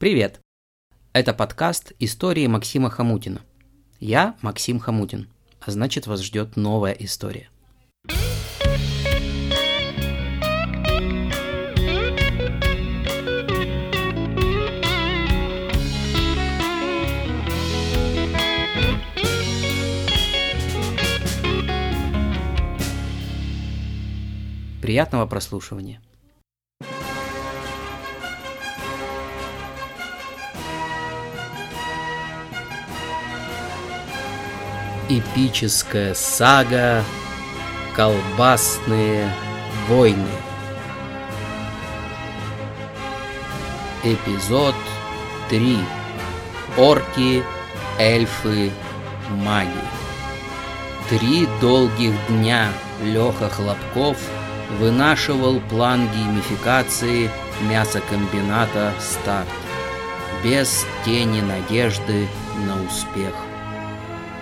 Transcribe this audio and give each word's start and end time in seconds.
Привет! 0.00 0.40
Это 1.12 1.34
подкаст 1.34 1.92
«Истории 1.98 2.46
Максима 2.46 2.88
Хамутина». 2.88 3.42
Я 3.98 4.34
Максим 4.40 4.78
Хамутин, 4.78 5.28
а 5.60 5.70
значит 5.70 6.06
вас 6.06 6.22
ждет 6.22 6.56
новая 6.56 6.92
история. 6.92 7.50
Приятного 24.80 25.26
прослушивания. 25.26 26.00
Эпическая 35.12 36.14
сага 36.14 37.02
«Колбасные 37.96 39.28
войны». 39.88 40.30
Эпизод 44.04 44.76
3. 45.48 45.78
Орки, 46.76 47.42
эльфы, 47.98 48.70
маги. 49.30 49.68
Три 51.08 51.48
долгих 51.60 52.14
дня 52.28 52.68
Леха 53.02 53.48
Хлопков 53.48 54.16
вынашивал 54.78 55.58
план 55.58 56.08
геймификации 56.14 57.28
мясокомбината 57.62 58.94
«Старт» 59.00 59.48
без 60.44 60.86
тени 61.04 61.40
надежды 61.40 62.28
на 62.64 62.80
успех. 62.84 63.49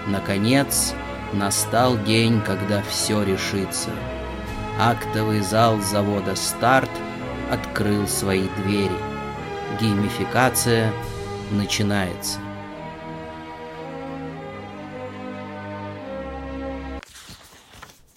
Наконец, 0.09 0.95
настал 1.35 2.03
день, 2.05 2.41
когда 2.41 2.83
все 2.83 3.23
решится. 3.23 3.91
Актовый 4.79 5.41
зал 5.41 5.81
завода 5.81 6.35
«Старт» 6.35 6.91
открыл 7.51 8.09
свои 8.09 8.49
двери. 8.57 8.97
Геймификация 9.79 10.93
начинается. 11.51 12.39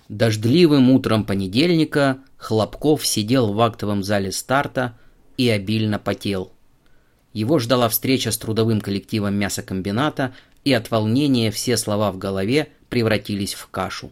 Дождливым 0.08 0.92
утром 0.92 1.26
понедельника 1.26 2.20
Хлопков 2.38 3.06
сидел 3.06 3.54
в 3.54 3.62
актовом 3.62 4.04
зале 4.04 4.32
старта 4.32 4.98
и 5.36 5.50
обильно 5.50 6.00
потел. 6.00 6.54
Его 7.34 7.60
ждала 7.60 7.88
встреча 7.90 8.32
с 8.32 8.38
трудовым 8.38 8.82
коллективом 8.82 9.36
мясокомбината, 9.36 10.34
и 10.64 10.74
от 10.74 10.92
волнения 10.92 11.50
все 11.52 11.78
слова 11.78 12.12
в 12.12 12.18
голове 12.18 12.70
превратились 12.90 13.54
в 13.54 13.68
кашу. 13.68 14.12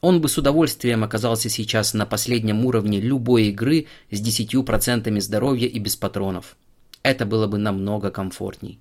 Он 0.00 0.20
бы 0.20 0.28
с 0.28 0.36
удовольствием 0.36 1.02
оказался 1.02 1.48
сейчас 1.48 1.94
на 1.94 2.04
последнем 2.04 2.66
уровне 2.66 3.00
любой 3.00 3.44
игры 3.44 3.86
с 4.10 4.20
10% 4.20 5.18
здоровья 5.20 5.66
и 5.66 5.78
без 5.78 5.96
патронов. 5.96 6.56
Это 7.02 7.24
было 7.24 7.46
бы 7.46 7.56
намного 7.56 8.10
комфортней. 8.10 8.78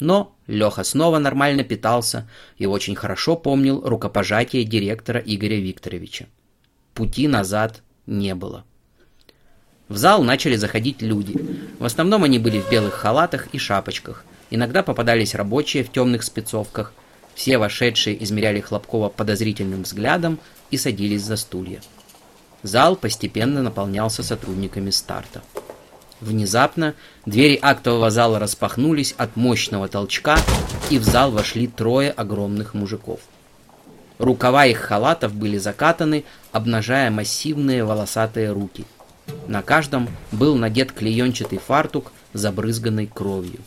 Но 0.00 0.36
Леха 0.46 0.84
снова 0.84 1.18
нормально 1.18 1.64
питался 1.64 2.28
и 2.58 2.66
очень 2.66 2.94
хорошо 2.94 3.36
помнил 3.36 3.80
рукопожатие 3.80 4.64
директора 4.64 5.20
Игоря 5.20 5.56
Викторовича. 5.56 6.26
Пути 6.92 7.26
назад 7.26 7.82
не 8.06 8.34
было. 8.34 8.64
В 9.88 9.96
зал 9.98 10.22
начали 10.22 10.56
заходить 10.56 11.02
люди. 11.02 11.34
В 11.78 11.84
основном 11.84 12.24
они 12.24 12.38
были 12.38 12.60
в 12.60 12.70
белых 12.70 12.94
халатах 12.94 13.48
и 13.52 13.58
шапочках. 13.58 14.24
Иногда 14.50 14.82
попадались 14.82 15.34
рабочие 15.34 15.84
в 15.84 15.92
темных 15.92 16.22
спецовках. 16.22 16.92
Все 17.34 17.58
вошедшие 17.58 18.22
измеряли 18.22 18.60
Хлопкова 18.60 19.10
подозрительным 19.10 19.82
взглядом 19.82 20.38
и 20.70 20.78
садились 20.78 21.22
за 21.22 21.36
стулья. 21.36 21.80
Зал 22.62 22.96
постепенно 22.96 23.62
наполнялся 23.62 24.22
сотрудниками 24.22 24.88
старта. 24.90 25.42
Внезапно 26.20 26.94
двери 27.26 27.58
актового 27.60 28.10
зала 28.10 28.38
распахнулись 28.38 29.14
от 29.18 29.36
мощного 29.36 29.88
толчка, 29.88 30.38
и 30.88 30.98
в 30.98 31.04
зал 31.04 31.30
вошли 31.30 31.66
трое 31.66 32.10
огромных 32.10 32.72
мужиков. 32.72 33.20
Рукава 34.18 34.64
их 34.64 34.78
халатов 34.78 35.34
были 35.34 35.58
закатаны, 35.58 36.24
обнажая 36.52 37.10
массивные 37.10 37.84
волосатые 37.84 38.52
руки. 38.52 38.86
На 39.46 39.62
каждом 39.62 40.08
был 40.32 40.56
надет 40.56 40.92
клеенчатый 40.92 41.58
фартук, 41.58 42.12
забрызганный 42.32 43.06
кровью. 43.06 43.60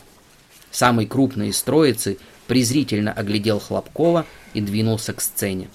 Самый 0.70 1.06
крупный 1.06 1.48
из 1.48 1.62
троицы 1.62 2.18
презрительно 2.46 3.12
оглядел 3.12 3.60
Хлопкова 3.60 4.26
и 4.54 4.60
двинулся 4.60 5.12
к 5.12 5.20
сцене. 5.20 5.68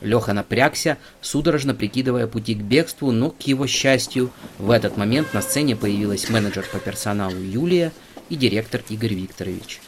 Леха 0.00 0.32
напрягся, 0.32 0.96
судорожно 1.20 1.74
прикидывая 1.74 2.26
пути 2.26 2.54
к 2.54 2.62
бегству, 2.62 3.10
но, 3.12 3.30
к 3.30 3.42
его 3.42 3.66
счастью, 3.66 4.30
в 4.58 4.70
этот 4.70 4.96
момент 4.96 5.34
на 5.34 5.42
сцене 5.42 5.76
появилась 5.76 6.30
менеджер 6.30 6.64
по 6.72 6.78
персоналу 6.78 7.36
Юлия 7.36 7.92
и 8.30 8.36
директор 8.36 8.82
Игорь 8.88 9.14
Викторович. 9.14 9.80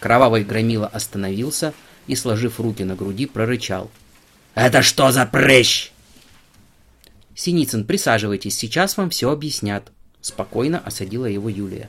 Кровавый 0.00 0.44
громила 0.44 0.88
остановился 0.88 1.72
и, 2.06 2.16
сложив 2.16 2.58
руки 2.58 2.82
на 2.82 2.96
груди, 2.96 3.26
прорычал. 3.26 3.90
«Это 4.54 4.82
что 4.82 5.12
за 5.12 5.26
прыщ?» 5.26 5.92
«Синицын, 7.40 7.86
присаживайтесь, 7.86 8.54
сейчас 8.54 8.98
вам 8.98 9.08
все 9.08 9.30
объяснят»,— 9.30 9.90
спокойно 10.20 10.78
осадила 10.84 11.24
его 11.24 11.48
Юлия. 11.48 11.88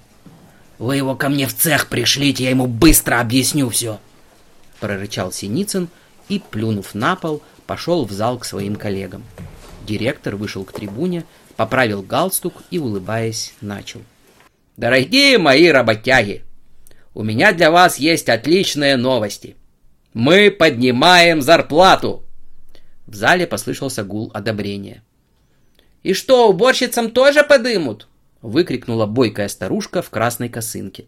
«Вы 0.79 0.95
его 0.95 1.13
ко 1.13 1.27
мне 1.27 1.45
в 1.45 1.53
цех 1.53 1.89
пришлите, 1.89 2.45
я 2.45 2.51
ему 2.51 2.67
быстро 2.67 3.19
объясню 3.19 3.67
все!» 3.67 3.99
Прорычал 4.79 5.33
Синицын 5.33 5.89
и, 6.29 6.39
плюнув 6.39 6.95
на 6.95 7.17
пол, 7.17 7.43
пошел 7.67 8.05
в 8.05 8.13
зал 8.13 8.39
к 8.39 8.45
своим 8.45 8.77
коллегам. 8.77 9.25
Директор 9.85 10.37
вышел 10.37 10.63
к 10.63 10.71
трибуне, 10.71 11.25
поправил 11.57 12.01
галстук 12.01 12.63
и, 12.71 12.79
улыбаясь, 12.79 13.53
начал. 13.59 14.03
«Дорогие 14.77 15.37
мои 15.37 15.67
работяги, 15.67 16.45
у 17.13 17.23
меня 17.23 17.51
для 17.51 17.71
вас 17.71 17.99
есть 17.99 18.29
отличные 18.29 18.95
новости. 18.95 19.57
Мы 20.13 20.49
поднимаем 20.49 21.41
зарплату!» 21.41 22.23
В 23.05 23.15
зале 23.15 23.45
послышался 23.47 24.05
гул 24.05 24.31
одобрения. 24.33 25.03
«И 26.03 26.13
что, 26.13 26.49
уборщицам 26.49 27.11
тоже 27.11 27.43
подымут?»— 27.43 28.07
выкрикнула 28.41 29.05
бойкая 29.05 29.47
старушка 29.47 30.01
в 30.01 30.09
красной 30.09 30.49
косынке. 30.49 31.05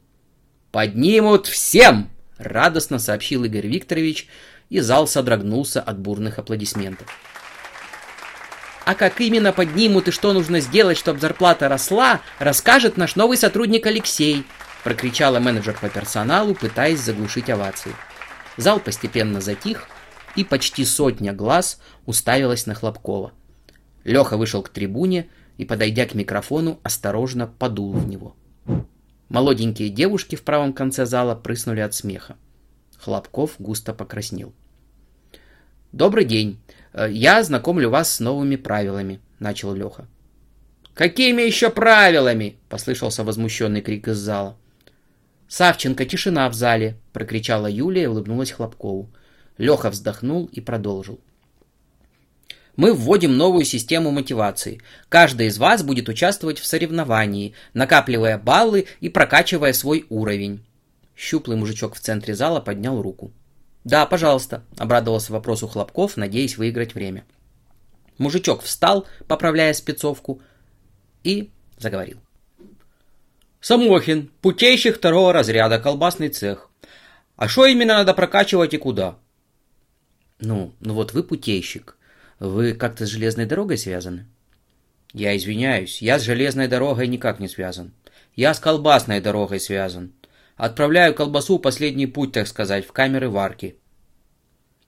«Поднимут 0.71 1.47
всем!»— 1.47 2.09
радостно 2.37 2.99
сообщил 2.99 3.43
Игорь 3.43 3.67
Викторович, 3.67 4.27
и 4.69 4.79
зал 4.79 5.07
содрогнулся 5.07 5.81
от 5.81 5.99
бурных 5.99 6.39
аплодисментов. 6.39 7.07
А 8.85 8.95
как 8.95 9.21
именно 9.21 9.53
поднимут 9.53 10.07
и 10.07 10.11
что 10.11 10.33
нужно 10.33 10.59
сделать, 10.59 10.97
чтобы 10.97 11.19
зарплата 11.19 11.69
росла, 11.69 12.21
расскажет 12.39 12.97
наш 12.97 13.15
новый 13.15 13.37
сотрудник 13.37 13.85
Алексей, 13.85 14.43
прокричала 14.83 15.39
менеджер 15.39 15.77
по 15.79 15.89
персоналу, 15.89 16.53
пытаясь 16.53 16.99
заглушить 16.99 17.49
овации. 17.49 17.95
Зал 18.57 18.79
постепенно 18.79 19.41
затих, 19.41 19.87
и 20.35 20.43
почти 20.43 20.85
сотня 20.85 21.31
глаз 21.33 21.79
уставилась 22.05 22.65
на 22.65 22.75
Хлопкова. 22.75 23.31
Леха 24.03 24.37
вышел 24.37 24.61
к 24.61 24.69
трибуне 24.69 25.29
и, 25.57 25.65
подойдя 25.65 26.05
к 26.05 26.13
микрофону, 26.13 26.79
осторожно 26.83 27.47
подул 27.47 27.93
в 27.93 28.07
него. 28.07 28.35
Молоденькие 29.29 29.89
девушки 29.89 30.35
в 30.35 30.43
правом 30.43 30.73
конце 30.73 31.05
зала 31.05 31.35
прыснули 31.35 31.79
от 31.79 31.93
смеха. 31.93 32.35
Хлопков 32.97 33.55
густо 33.59 33.93
покраснел. 33.93 34.53
«Добрый 35.91 36.25
день. 36.25 36.59
Э, 36.93 37.07
я 37.11 37.43
знакомлю 37.43 37.89
вас 37.89 38.13
с 38.13 38.19
новыми 38.19 38.55
правилами»,— 38.55 39.19
начал 39.39 39.73
Леха. 39.73 40.07
«Какими 40.93 41.41
еще 41.41 41.69
правилами?»— 41.69 42.57
послышался 42.69 43.23
возмущенный 43.23 43.81
крик 43.81 44.07
из 44.07 44.17
зала. 44.17 44.57
«Савченко, 45.47 46.05
тишина 46.05 46.49
в 46.49 46.53
зале!»— 46.53 46.97
прокричала 47.13 47.67
Юлия 47.67 48.03
и 48.03 48.07
улыбнулась 48.07 48.51
Хлопкову. 48.51 49.09
Леха 49.57 49.89
вздохнул 49.89 50.45
и 50.45 50.61
продолжил. 50.61 51.19
Мы 52.75 52.93
вводим 52.93 53.37
новую 53.37 53.65
систему 53.65 54.11
мотивации. 54.11 54.81
Каждый 55.09 55.47
из 55.47 55.59
вас 55.59 55.83
будет 55.83 56.09
участвовать 56.09 56.59
в 56.59 56.65
соревновании, 56.65 57.53
накапливая 57.73 58.39
баллы 58.39 58.87
и 58.99 59.09
прокачивая 59.09 59.73
свой 59.73 60.05
уровень. 60.09 60.65
Щуплый 61.15 61.55
мужичок 61.55 61.95
в 61.95 61.99
центре 61.99 62.33
зала 62.33 62.59
поднял 62.59 62.99
руку. 63.01 63.31
«Да, 63.83 64.05
пожалуйста»,— 64.05 64.63
обрадовался 64.77 65.33
вопросу 65.33 65.67
Хлопков, 65.67 66.17
надеясь 66.17 66.57
выиграть 66.57 66.95
время. 66.95 67.25
Мужичок 68.17 68.63
встал, 68.63 69.05
поправляя 69.27 69.73
спецовку, 69.73 70.41
и 71.23 71.51
заговорил. 71.77 72.17
«Самохин, 73.61 74.31
путейщик 74.41 74.97
второго 74.97 75.31
разряда, 75.31 75.79
колбасный 75.79 76.29
цех. 76.29 76.69
А 77.35 77.47
что 77.47 77.65
именно 77.65 77.95
надо 77.95 78.13
прокачивать 78.13 78.73
и 78.73 78.77
куда?» 78.77 79.17
«Ну, 80.39 80.73
ну 80.79 80.93
вот 80.93 81.13
вы 81.13 81.23
путейщик. 81.23 81.97
Вы 82.39 82.73
как-то 82.73 83.05
с 83.05 83.09
железной 83.09 83.45
дорогой 83.45 83.77
связаны?» 83.77 84.25
«Я 85.13 85.35
извиняюсь, 85.37 86.01
я 86.01 86.19
с 86.19 86.23
железной 86.23 86.67
дорогой 86.67 87.07
никак 87.07 87.39
не 87.39 87.47
связан. 87.47 87.93
Я 88.35 88.53
с 88.53 88.59
колбасной 88.59 89.21
дорогой 89.21 89.59
связан. 89.59 90.13
Отправляю 90.55 91.13
колбасу 91.13 91.59
последний 91.59 92.07
путь, 92.07 92.31
так 92.31 92.47
сказать, 92.47 92.85
в 92.85 92.91
камеры 92.91 93.29
варки. 93.29 93.75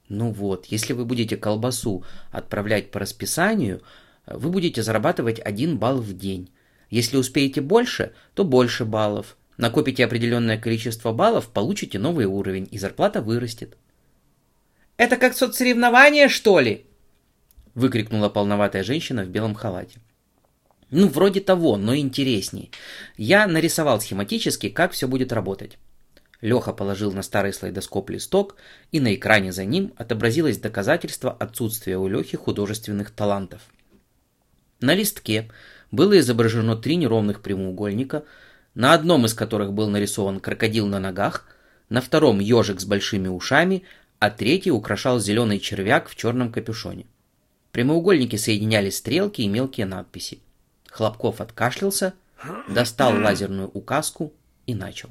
Ну 0.09 0.31
вот, 0.31 0.65
если 0.68 0.94
вы 0.94 1.06
будете 1.06 1.38
колбасу 1.38 2.03
отправлять 2.31 2.92
по 2.92 3.00
расписанию, 3.00 3.81
вы 4.27 4.50
будете 4.50 4.83
зарабатывать 4.83 5.39
один 5.39 5.77
балл 5.77 6.00
в 6.00 6.15
день. 6.15 6.51
Если 6.89 7.18
успеете 7.18 7.62
больше, 7.62 8.13
то 8.36 8.44
больше 8.44 8.86
баллов. 8.86 9.38
Накопите 9.57 10.06
определенное 10.06 10.57
количество 10.57 11.12
баллов, 11.12 11.48
получите 11.48 11.98
новый 11.98 12.25
уровень, 12.25 12.68
и 12.71 12.77
зарплата 12.77 13.21
вырастет. 13.21 13.77
«Это 14.98 15.18
как 15.18 15.36
соцсоревнование, 15.36 16.30
что 16.30 16.59
ли?» 16.59 16.86
Выкрикнула 17.75 18.30
полноватая 18.30 18.83
женщина 18.83 19.24
в 19.24 19.30
белом 19.30 19.54
халате. 19.54 20.00
Ну, 20.92 21.07
вроде 21.07 21.42
того, 21.42 21.77
но 21.77 21.95
интереснее. 21.95 22.69
Я 23.18 23.48
нарисовал 23.48 24.00
схематически, 24.00 24.69
как 24.69 24.94
все 24.94 25.07
будет 25.07 25.33
работать. 25.33 25.77
Леха 26.42 26.74
положил 26.74 27.12
на 27.12 27.22
старый 27.22 27.54
слайдоскоп 27.54 28.10
листок, 28.10 28.56
и 28.92 29.00
на 29.00 29.16
экране 29.16 29.51
за 29.51 29.66
ним 29.66 29.94
отобразилось 29.98 30.57
доказательство 30.57 31.31
отсутствия 31.31 31.98
у 31.98 32.07
Лехи 32.07 32.38
художественных 32.38 33.12
талантов. 33.12 33.62
На 34.80 34.94
листке 34.94 35.50
было 35.92 36.19
изображено 36.19 36.75
три 36.75 36.98
неровных 36.98 37.42
прямоугольника, 37.42 38.25
на 38.75 38.94
одном 38.94 39.25
из 39.25 39.33
которых 39.33 39.74
был 39.74 39.89
нарисован 39.89 40.39
крокодил 40.39 40.86
на 40.86 41.00
ногах, 41.00 41.48
на 41.89 42.01
втором 42.01 42.39
ежик 42.39 42.80
с 42.80 42.86
большими 42.86 43.27
ушами, 43.27 43.83
а 44.19 44.30
третий 44.30 44.72
украшал 44.72 45.19
зеленый 45.19 45.60
червяк 45.60 46.10
в 46.10 46.16
черном 46.16 46.51
капюшоне. 46.51 47.06
Прямоугольники 47.75 48.38
соединяли 48.38 48.89
стрелки 48.89 49.42
и 49.42 49.50
мелкие 49.50 49.86
надписи. 49.86 50.39
Хлопков 50.88 51.42
откашлялся, 51.42 52.13
достал 52.69 53.22
лазерную 53.22 53.68
указку 53.68 54.31
и 54.66 54.74
начал. 54.74 55.10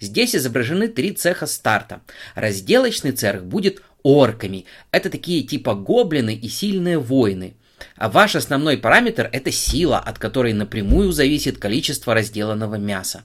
Здесь 0.00 0.34
изображены 0.34 0.88
три 0.88 1.12
цеха 1.12 1.46
старта. 1.46 2.00
Разделочный 2.34 3.12
цех 3.12 3.44
будет 3.44 3.84
орками. 4.02 4.64
Это 4.90 5.10
такие 5.10 5.44
типа 5.44 5.74
гоблины 5.74 6.34
и 6.34 6.48
сильные 6.48 6.98
воины. 6.98 7.54
А 7.94 8.08
ваш 8.08 8.34
основной 8.34 8.76
параметр– 8.76 9.30
это 9.32 9.52
сила, 9.52 10.00
от 10.00 10.18
которой 10.18 10.54
напрямую 10.54 11.12
зависит 11.12 11.58
количество 11.58 12.14
разделанного 12.14 12.74
мяса. 12.74 13.22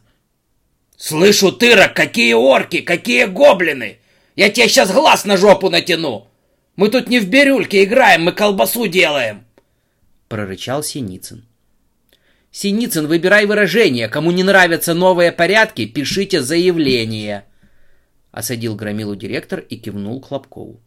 «Слышу, 0.97 1.51
тырок, 1.51 1.95
какие 1.95 2.33
орки, 2.33 2.81
какие 2.81 3.25
гоблины! 3.25 3.97
Я 4.35 4.51
тебе 4.51 4.67
сейчас 4.67 4.91
глаз 4.91 5.25
на 5.25 5.35
жопу 5.35 5.71
натяну! 5.71 6.27
Мы 6.75 6.89
тут 6.89 7.07
не 7.07 7.19
в 7.19 7.29
бирюльке 7.29 7.83
играем, 7.83 8.23
мы 8.23 8.31
колбасу 8.31 8.87
делаем!» 8.87 9.45
Прорычал 10.27 10.83
Синицын. 10.83 11.45
Синицын, 12.53 13.07
выбирай 13.07 13.47
выражение. 13.47 14.07
Кому 14.07 14.31
не 14.31 14.43
нравятся 14.43 14.93
новые 14.93 15.31
порядки, 15.31 15.87
пишите 15.87 16.41
заявление. 16.41 17.45
Осадил 18.31 18.75
громилу 18.75 19.15
директор 19.15 19.59
и 19.59 19.75
кивнул 19.75 20.21
Хлопкову. 20.21 20.79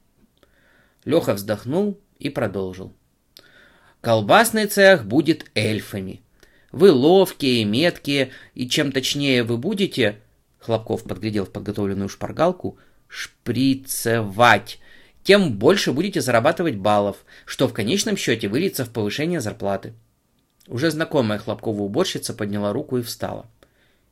Леха 1.05 1.35
вздохнул 1.35 2.01
и 2.21 2.31
продолжил. 2.31 2.93
Колбасный 4.01 4.67
цех 4.67 5.05
будет 5.05 5.51
эльфами. 5.57 6.23
Вы 6.71 6.93
ловкие, 6.93 7.65
меткие, 7.65 8.31
и 8.55 8.69
чем 8.69 8.93
точнее 8.93 9.43
вы 9.43 9.59
будете, 9.59 10.21
Хлопков 10.61 11.03
подглядел 11.03 11.47
в 11.47 11.51
подготовленную 11.51 12.09
шпаргалку, 12.09 12.79
шприцевать, 13.09 14.79
тем 15.27 15.55
больше 15.55 15.91
будете 15.91 16.21
зарабатывать 16.21 16.77
баллов, 16.77 17.17
что 17.47 17.67
в 17.67 17.73
конечном 17.73 18.17
счете 18.17 18.47
выльется 18.47 18.85
в 18.85 18.91
повышение 18.91 19.41
зарплаты. 19.41 19.93
Уже 20.69 20.93
знакомая 20.93 21.41
Хлопкова 21.41 21.83
уборщица 21.83 22.33
подняла 22.33 22.73
руку 22.73 22.97
и 22.97 23.03
встала. 23.03 23.47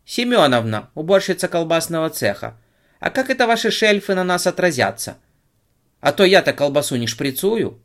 «Семеновна, 0.04 0.90
уборщица 0.94 1.46
колбасного 1.46 2.10
цеха, 2.10 2.58
а 2.98 3.10
как 3.10 3.30
это 3.30 3.46
ваши 3.46 3.70
шельфы 3.70 4.16
на 4.16 4.24
нас 4.24 4.48
отразятся? 4.48 5.18
А 6.00 6.12
то 6.12 6.24
я-то 6.24 6.52
колбасу 6.52 6.96
не 6.96 7.06
шприцую». 7.06 7.80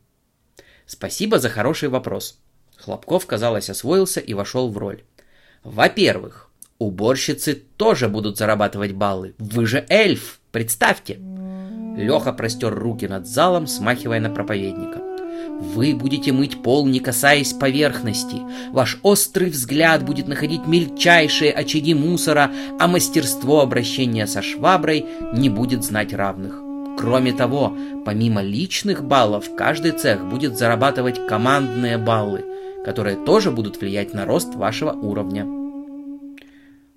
«Спасибо 0.87 1.37
за 1.37 1.49
хороший 1.49 1.89
вопрос». 1.89 2.39
Хлопков, 2.77 3.27
казалось, 3.27 3.69
освоился 3.69 4.19
и 4.19 4.33
вошел 4.33 4.71
в 4.71 4.77
роль. 4.79 5.03
«Во-первых, 5.63 6.49
уборщицы 6.79 7.53
тоже 7.53 8.09
будут 8.09 8.39
зарабатывать 8.39 8.93
баллы. 8.93 9.35
Вы 9.37 9.67
же 9.67 9.85
эльф, 9.87 10.39
представьте!» 10.51 11.19
Леха 11.99 12.31
простер 12.31 12.73
руки 12.73 13.07
над 13.07 13.27
залом, 13.27 13.67
смахивая 13.67 14.21
на 14.21 14.29
проповедника. 14.29 15.01
Вы 15.59 15.93
будете 15.93 16.31
мыть 16.31 16.63
пол, 16.63 16.87
не 16.87 17.01
касаясь 17.01 17.51
поверхности. 17.51 18.37
Ваш 18.71 18.99
острый 19.03 19.49
взгляд 19.49 20.05
будет 20.05 20.29
находить 20.29 20.65
мельчайшие 20.65 21.51
очаги 21.51 21.93
мусора, 21.93 22.51
а 22.79 22.87
мастерство 22.87 23.59
обращения 23.59 24.27
со 24.27 24.41
шваброй 24.41 25.05
не 25.33 25.49
будет 25.49 25.83
знать 25.83 26.13
равных. 26.13 26.61
Кроме 26.97 27.33
того, 27.33 27.75
помимо 28.05 28.41
личных 28.41 29.03
баллов, 29.03 29.53
каждый 29.57 29.91
цех 29.91 30.23
будет 30.25 30.57
зарабатывать 30.57 31.27
командные 31.27 31.97
баллы, 31.97 32.45
которые 32.85 33.17
тоже 33.17 33.51
будут 33.51 33.81
влиять 33.81 34.13
на 34.13 34.25
рост 34.25 34.55
вашего 34.55 34.91
уровня. 34.91 35.45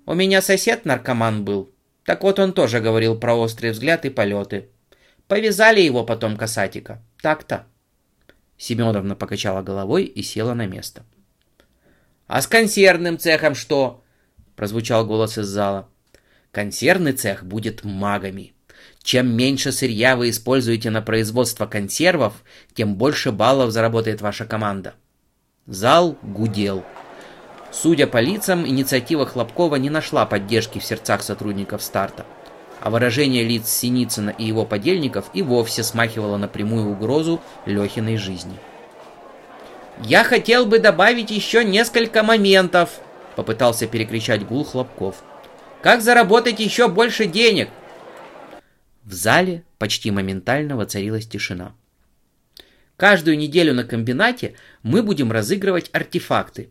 У 0.05 0.13
меня 0.13 0.41
сосед 0.41 0.85
наркоман 0.85 1.43
был. 1.43 1.71
Так 2.05 2.23
вот 2.23 2.39
он 2.39 2.53
тоже 2.53 2.79
говорил 2.79 3.17
про 3.17 3.35
острый 3.35 3.71
взгляд 3.71 4.05
и 4.05 4.09
полеты. 4.09 4.69
Повязали 5.33 5.81
его 5.81 6.05
потом 6.05 6.37
касатика. 6.37 7.01
Так-то. 7.19 7.65
Семеновна 8.55 9.15
покачала 9.15 9.63
головой 9.63 10.03
и 10.03 10.21
села 10.21 10.53
на 10.53 10.67
место. 10.67 11.01
«А 12.27 12.39
с 12.39 12.45
консервным 12.45 13.17
цехом 13.17 13.55
что?»— 13.55 14.03
прозвучал 14.55 15.07
голос 15.07 15.39
из 15.39 15.47
зала. 15.47 15.89
«Консервный 16.51 17.13
цех 17.13 17.43
будет 17.45 17.83
магами. 17.83 18.53
Чем 19.01 19.35
меньше 19.35 19.71
сырья 19.71 20.15
вы 20.15 20.29
используете 20.29 20.91
на 20.91 21.01
производство 21.01 21.65
консервов, 21.65 22.43
тем 22.75 22.93
больше 22.93 23.31
баллов 23.31 23.71
заработает 23.71 24.21
ваша 24.21 24.45
команда». 24.45 24.93
Зал 25.65 26.15
гудел. 26.21 26.85
Судя 27.71 28.05
по 28.05 28.21
лицам, 28.21 28.67
инициатива 28.67 29.25
Хлопкова 29.25 29.77
не 29.77 29.89
нашла 29.89 30.27
поддержки 30.27 30.77
в 30.77 30.85
сердцах 30.85 31.23
сотрудников 31.23 31.81
старта 31.81 32.23
а 32.83 32.89
выражение 32.89 33.45
лиц 33.45 33.69
Синицына 33.69 34.31
и 34.31 34.43
его 34.43 34.65
подельников 34.65 35.29
и 35.33 35.41
вовсе 35.41 35.83
смахивало 35.83 36.35
на 36.35 36.49
прямую 36.49 36.91
угрозу 36.91 37.39
Лехиной 37.65 38.17
жизни. 38.17 38.57
«Я 40.01 40.25
хотел 40.25 40.65
бы 40.65 40.79
добавить 40.79 41.31
еще 41.31 41.63
несколько 41.63 42.23
моментов»,— 42.23 42.99
попытался 43.37 43.87
перекричать 43.87 44.45
гул 44.45 44.65
Хлопков. 44.65 45.23
«Как 45.81 46.01
заработать 46.01 46.59
еще 46.59 46.89
больше 46.89 47.25
денег?» 47.25 47.69
В 49.03 49.13
зале 49.13 49.63
почти 49.77 50.11
моментально 50.11 50.75
воцарилась 50.75 51.25
тишина. 51.25 51.73
Каждую 52.97 53.37
неделю 53.37 53.73
на 53.73 53.85
комбинате 53.85 54.55
мы 54.81 55.03
будем 55.03 55.31
разыгрывать 55.31 55.89
артефакты. 55.93 56.69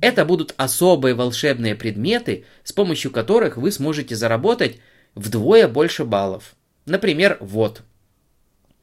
Это 0.00 0.24
будут 0.24 0.54
особые 0.56 1.16
волшебные 1.16 1.74
предметы, 1.74 2.44
с 2.62 2.72
помощью 2.72 3.10
которых 3.10 3.56
вы 3.56 3.72
сможете 3.72 4.14
заработать 4.14 4.78
вдвое 5.16 5.66
больше 5.66 6.04
баллов. 6.04 6.54
Например, 6.84 7.36
вот. 7.40 7.82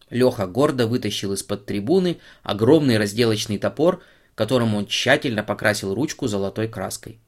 Леха 0.10 0.46
гордо 0.46 0.86
вытащил 0.88 1.32
из-под 1.34 1.66
трибуны 1.66 2.18
огромный 2.44 2.98
разделочный 2.98 3.58
топор, 3.58 4.04
которым 4.36 4.76
он 4.76 4.88
тщательно 4.88 5.44
покрасил 5.44 5.96
ручку 5.96 6.28
золотой 6.28 6.68
краской. 6.68 7.20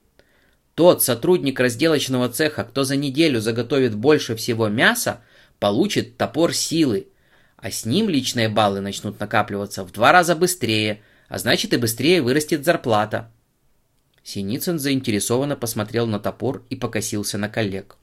Тот 0.74 1.02
сотрудник 1.02 1.60
разделочного 1.60 2.28
цеха, 2.28 2.66
кто 2.66 2.84
за 2.84 2.98
неделю 2.98 3.40
заготовит 3.40 3.96
больше 3.96 4.36
всего 4.36 4.68
мяса, 4.68 5.22
получит 5.60 6.18
топор 6.18 6.54
силы, 6.54 7.08
а 7.56 7.72
с 7.72 7.86
ним 7.86 8.10
личные 8.10 8.50
баллы 8.50 8.82
начнут 8.82 9.20
накапливаться 9.20 9.86
в 9.86 9.94
два 9.94 10.12
раза 10.12 10.36
быстрее, 10.36 11.02
а 11.30 11.38
значит 11.38 11.74
и 11.74 11.78
быстрее 11.78 12.22
вырастет 12.22 12.66
зарплата. 12.66 13.32
Синицын 14.24 14.80
заинтересованно 14.80 15.56
посмотрел 15.56 16.08
на 16.08 16.20
топор 16.20 16.64
и 16.70 16.76
покосился 16.76 17.38
на 17.38 17.48
коллег. 17.48 17.96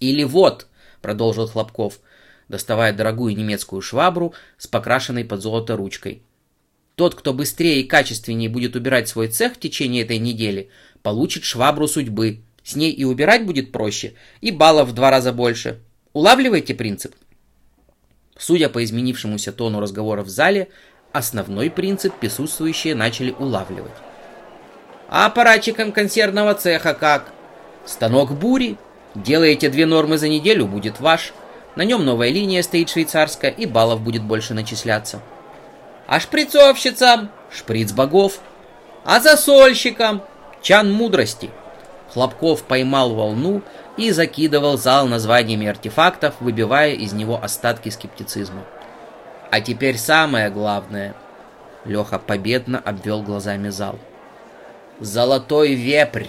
«Или 0.00 0.24
вот»,— 0.24 0.66
продолжил 1.02 1.46
Хлопков, 1.46 2.00
доставая 2.48 2.92
дорогую 2.92 3.36
немецкую 3.36 3.82
швабру 3.82 4.34
с 4.56 4.66
покрашенной 4.66 5.24
под 5.24 5.42
золото 5.42 5.76
ручкой. 5.76 6.22
«Тот, 6.94 7.14
кто 7.14 7.32
быстрее 7.32 7.80
и 7.80 7.84
качественнее 7.84 8.48
будет 8.48 8.74
убирать 8.74 9.08
свой 9.08 9.28
цех 9.28 9.54
в 9.54 9.60
течение 9.60 10.02
этой 10.02 10.18
недели, 10.18 10.70
получит 11.02 11.44
швабру 11.44 11.86
судьбы. 11.86 12.40
С 12.64 12.76
ней 12.76 12.92
и 12.92 13.04
убирать 13.04 13.46
будет 13.46 13.72
проще, 13.72 14.14
и 14.40 14.50
баллов 14.50 14.88
в 14.88 14.94
два 14.94 15.10
раза 15.10 15.32
больше. 15.32 15.80
Улавливаете 16.12 16.74
принцип?» 16.74 17.14
Судя 18.36 18.68
по 18.68 18.82
изменившемуся 18.84 19.52
тону 19.52 19.80
разговора 19.80 20.22
в 20.22 20.28
зале, 20.28 20.68
основной 21.12 21.70
принцип 21.70 22.14
присутствующие 22.14 22.94
начали 22.94 23.32
улавливать. 23.32 23.92
«А 25.08 25.26
аппаратчиком 25.26 25.92
консервного 25.92 26.54
цеха 26.54 26.94
как?» 26.94 27.32
«Станок 27.84 28.32
бури», 28.32 28.76
Делаете 29.14 29.68
две 29.68 29.86
нормы 29.86 30.18
за 30.18 30.28
неделю, 30.28 30.66
будет 30.66 31.00
ваш. 31.00 31.32
На 31.76 31.82
нем 31.82 32.04
новая 32.04 32.30
линия 32.30 32.62
стоит 32.62 32.90
швейцарская, 32.90 33.50
и 33.50 33.66
баллов 33.66 34.00
будет 34.00 34.22
больше 34.22 34.54
начисляться. 34.54 35.20
А 36.06 36.20
шприцовщицам? 36.20 37.30
Шприц 37.50 37.92
богов. 37.92 38.40
А 39.04 39.20
засольщикам? 39.20 40.22
Чан 40.62 40.92
мудрости. 40.92 41.50
Хлопков 42.12 42.62
поймал 42.64 43.14
волну 43.14 43.62
и 43.96 44.10
закидывал 44.10 44.78
зал 44.78 45.06
названиями 45.06 45.66
артефактов, 45.66 46.34
выбивая 46.40 46.92
из 46.92 47.12
него 47.12 47.38
остатки 47.42 47.90
скептицизма. 47.90 48.64
А 49.50 49.60
теперь 49.60 49.98
самое 49.98 50.50
главное. 50.50 51.14
Леха 51.84 52.18
победно 52.18 52.78
обвел 52.78 53.22
глазами 53.22 53.68
зал. 53.68 53.98
Золотой 55.00 55.74
вепрь. 55.74 56.26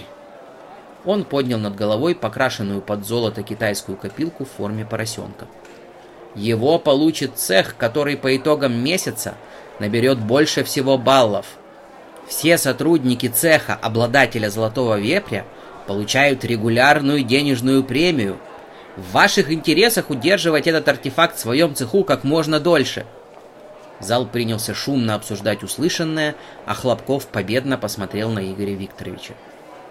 Он 1.04 1.24
поднял 1.24 1.58
над 1.58 1.76
головой 1.76 2.14
покрашенную 2.14 2.82
под 2.82 3.06
золото 3.06 3.42
китайскую 3.42 3.96
копилку 3.96 4.44
в 4.44 4.50
форме 4.50 4.84
поросенка. 4.84 5.46
Его 6.34 6.78
получит 6.78 7.36
цех, 7.36 7.76
который 7.76 8.16
по 8.16 8.36
итогам 8.36 8.72
месяца 8.72 9.34
наберет 9.78 10.18
больше 10.18 10.62
всего 10.62 10.98
баллов. 10.98 11.46
Все 12.28 12.58
сотрудники 12.58 13.26
цеха 13.26 13.74
обладателя 13.74 14.50
золотого 14.50 14.98
вепря 14.98 15.44
получают 15.86 16.44
регулярную 16.44 17.24
денежную 17.24 17.82
премию. 17.82 18.38
В 18.96 19.12
ваших 19.12 19.50
интересах 19.50 20.10
удерживать 20.10 20.66
этот 20.66 20.86
артефакт 20.86 21.36
в 21.36 21.40
своем 21.40 21.74
цеху 21.74 22.04
как 22.04 22.22
можно 22.22 22.60
дольше. 22.60 23.06
Зал 23.98 24.26
принялся 24.26 24.74
шумно 24.74 25.14
обсуждать 25.14 25.62
услышанное, 25.62 26.36
а 26.66 26.74
Хлопков 26.74 27.26
победно 27.26 27.76
посмотрел 27.76 28.30
на 28.30 28.50
Игоря 28.50 28.74
Викторовича. 28.74 29.34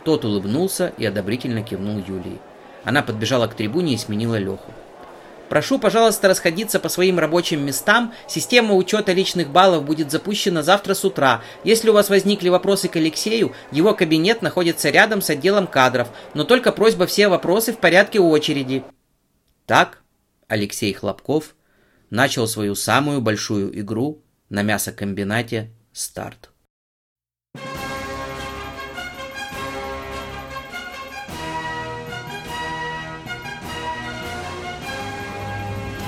Тот 0.04 0.26
улыбнулся 0.26 0.94
и 0.98 1.06
одобрительно 1.06 1.62
кивнул 1.62 1.98
Юлии. 1.98 2.40
Она 2.84 3.02
подбежала 3.02 3.48
к 3.48 3.56
трибуне 3.56 3.94
и 3.94 3.98
сменила 3.98 4.36
Леху. 4.36 4.72
Прошу, 5.50 5.80
пожалуйста, 5.80 6.28
расходиться 6.28 6.80
по 6.80 6.90
своим 6.90 7.18
рабочим 7.18 7.66
местам. 7.66 8.14
Система 8.28 8.76
учета 8.76 9.14
личных 9.14 9.50
баллов 9.50 9.84
будет 9.84 10.12
запущена 10.12 10.62
завтра 10.62 10.94
с 10.94 11.04
утра. 11.04 11.42
Если 11.64 11.90
у 11.90 11.94
вас 11.94 12.10
возникли 12.10 12.50
вопросы 12.50 12.88
к 12.88 12.96
Алексею, 12.96 13.54
его 13.72 13.96
кабинет 13.96 14.44
находится 14.44 14.92
рядом 14.92 15.24
с 15.24 15.30
отделом 15.32 15.66
кадров, 15.66 16.10
но 16.36 16.44
только 16.44 16.72
просьба 16.72 17.08
все 17.08 17.28
вопросы 17.30 17.74
в 17.74 17.80
порядке 17.80 18.20
очереди. 18.20 18.84
Так 19.66 19.98
Алексей 20.48 20.94
Хлопков 20.94 21.56
начал 22.12 22.48
свою 22.48 22.76
самую 22.76 23.20
большую 23.20 23.78
игру 23.80 24.22
на 24.50 24.62
мясокомбинате 24.62 25.72
«Старт». 25.92 26.52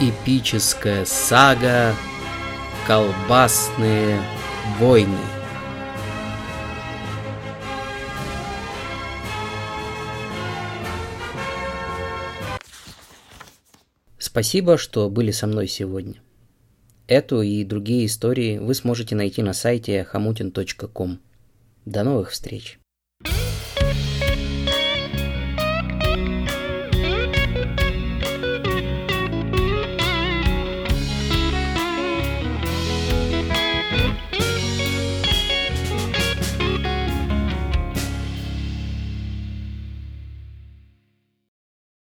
Эпическая 0.03 1.05
сага 1.05 1.93
«Колбасные 2.87 4.19
войны». 4.79 5.15
Спасибо, 14.17 14.79
что 14.79 15.07
были 15.07 15.29
со 15.29 15.45
мной 15.45 15.67
сегодня. 15.67 16.15
Эту 17.05 17.43
и 17.43 17.63
другие 17.63 18.07
истории 18.07 18.57
вы 18.57 18.73
сможете 18.73 19.13
найти 19.13 19.43
на 19.43 19.53
сайте 19.53 20.07
hamutin.com. 20.11 21.19
До 21.85 22.03
новых 22.03 22.31
встреч! 22.31 22.80